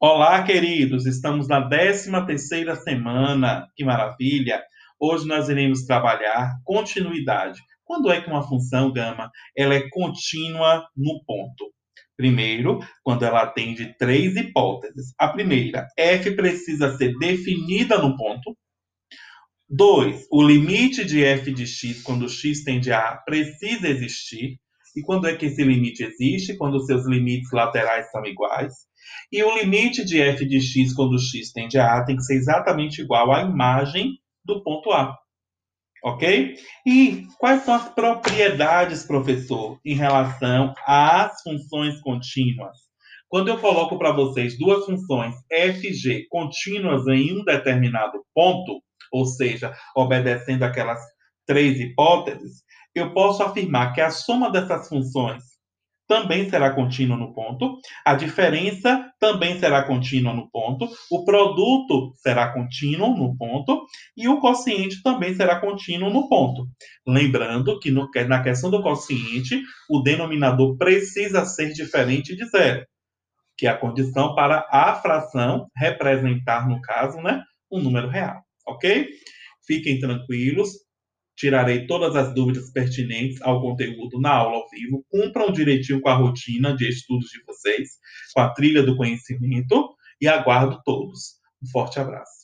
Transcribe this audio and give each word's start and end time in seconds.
Olá, 0.00 0.42
queridos, 0.42 1.06
estamos 1.06 1.46
na 1.46 1.68
13 1.68 2.10
terceira 2.26 2.74
semana, 2.74 3.68
que 3.76 3.84
maravilha! 3.84 4.60
Hoje 4.98 5.26
nós 5.26 5.48
iremos 5.48 5.84
trabalhar 5.84 6.56
continuidade. 6.64 7.60
Quando 7.84 8.10
é 8.10 8.20
que 8.20 8.28
uma 8.28 8.46
função 8.46 8.92
gama 8.92 9.30
ela 9.56 9.74
é 9.74 9.88
contínua 9.90 10.86
no 10.96 11.22
ponto? 11.24 11.72
Primeiro, 12.16 12.80
quando 13.02 13.24
ela 13.24 13.42
atende 13.42 13.96
três 13.98 14.36
hipóteses. 14.36 15.12
A 15.18 15.28
primeira, 15.28 15.88
f 15.96 16.30
precisa 16.32 16.96
ser 16.96 17.16
definida 17.18 17.98
no 17.98 18.16
ponto. 18.16 18.56
Dois, 19.68 20.26
o 20.30 20.42
limite 20.42 21.04
de 21.04 21.24
f 21.24 21.52
de 21.52 21.66
x, 21.66 22.02
quando 22.02 22.28
x 22.28 22.62
tende 22.62 22.92
a 22.92 23.08
A, 23.08 23.16
precisa 23.16 23.88
existir. 23.88 24.58
E 24.96 25.02
quando 25.02 25.26
é 25.26 25.34
que 25.34 25.46
esse 25.46 25.62
limite 25.62 26.04
existe? 26.04 26.56
Quando 26.56 26.76
os 26.76 26.86
seus 26.86 27.06
limites 27.06 27.50
laterais 27.52 28.10
são 28.10 28.24
iguais. 28.24 28.74
E 29.30 29.42
o 29.42 29.56
limite 29.56 30.04
de 30.04 30.20
f 30.20 30.46
de 30.46 30.60
x 30.60 30.94
quando 30.94 31.18
x 31.18 31.52
tende 31.52 31.78
a 31.78 31.98
A 31.98 32.04
tem 32.04 32.16
que 32.16 32.22
ser 32.22 32.34
exatamente 32.34 33.00
igual 33.00 33.32
à 33.32 33.42
imagem 33.42 34.18
do 34.44 34.62
ponto 34.62 34.90
A. 34.92 35.16
Ok? 36.04 36.56
E 36.84 37.26
quais 37.38 37.62
são 37.62 37.74
as 37.74 37.88
propriedades, 37.88 39.04
professor, 39.04 39.78
em 39.84 39.94
relação 39.94 40.74
às 40.86 41.40
funções 41.42 42.00
contínuas? 42.00 42.76
Quando 43.28 43.48
eu 43.48 43.58
coloco 43.58 43.96
para 43.98 44.12
vocês 44.12 44.58
duas 44.58 44.84
funções 44.84 45.34
fg 45.50 46.26
contínuas 46.28 47.06
em 47.06 47.40
um 47.40 47.44
determinado 47.44 48.22
ponto, 48.34 48.82
ou 49.10 49.24
seja, 49.24 49.72
obedecendo 49.96 50.64
aquelas 50.64 51.00
três 51.46 51.80
hipóteses, 51.80 52.62
eu 52.94 53.12
posso 53.12 53.42
afirmar 53.42 53.92
que 53.92 54.00
a 54.00 54.10
soma 54.10 54.50
dessas 54.50 54.88
funções 54.88 55.52
também 56.12 56.50
será 56.50 56.74
contínua 56.74 57.16
no 57.16 57.32
ponto, 57.32 57.78
a 58.04 58.14
diferença 58.14 59.10
também 59.18 59.58
será 59.58 59.82
contínua 59.84 60.34
no 60.34 60.50
ponto, 60.50 60.86
o 61.10 61.24
produto 61.24 62.12
será 62.16 62.52
contínuo 62.52 63.16
no 63.16 63.34
ponto 63.36 63.86
e 64.14 64.28
o 64.28 64.38
quociente 64.38 65.02
também 65.02 65.34
será 65.34 65.58
contínuo 65.58 66.10
no 66.10 66.28
ponto. 66.28 66.66
Lembrando 67.06 67.78
que 67.78 67.90
no, 67.90 68.10
na 68.28 68.42
questão 68.42 68.70
do 68.70 68.82
quociente, 68.82 69.62
o 69.88 70.00
denominador 70.00 70.76
precisa 70.76 71.46
ser 71.46 71.72
diferente 71.72 72.36
de 72.36 72.44
zero, 72.46 72.84
que 73.56 73.66
é 73.66 73.70
a 73.70 73.78
condição 73.78 74.34
para 74.34 74.68
a 74.70 74.94
fração 74.96 75.66
representar, 75.74 76.68
no 76.68 76.78
caso, 76.82 77.22
né, 77.22 77.42
um 77.70 77.80
número 77.80 78.08
real, 78.08 78.42
ok? 78.66 79.08
Fiquem 79.66 79.98
tranquilos, 79.98 80.72
tirarei 81.36 81.86
todas 81.86 82.14
as 82.16 82.34
dúvidas 82.34 82.70
pertinentes 82.70 83.40
ao 83.42 83.60
conteúdo 83.60 84.20
na 84.20 84.30
aula 84.30 84.56
ao 84.56 84.68
vivo. 84.70 85.04
Cumpram 85.08 85.52
direitinho 85.52 86.00
com 86.00 86.08
a 86.08 86.14
rotina 86.14 86.74
de 86.76 86.88
estudos 86.88 87.30
de 87.30 87.42
vocês, 87.44 87.90
com 88.34 88.40
a 88.40 88.50
trilha 88.50 88.82
do 88.82 88.96
conhecimento 88.96 89.94
e 90.20 90.28
aguardo 90.28 90.80
todos. 90.84 91.40
Um 91.62 91.68
forte 91.70 91.98
abraço. 91.98 92.42